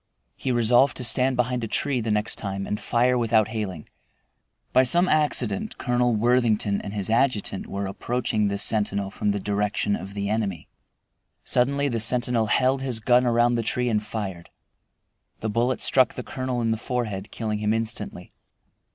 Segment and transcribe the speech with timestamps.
[0.35, 3.87] He resolved to stand behind a tree the next time and fire without hailing.
[4.73, 9.95] By some accident Colonel Worthington and his adjutant were approaching this sentinel from the direction
[9.95, 10.67] of the enemy.
[11.43, 14.49] Suddenly the sentinel held his gun around the tree and fired.
[15.41, 18.31] The bullet struck the colonel in the forehead, killing him instantly.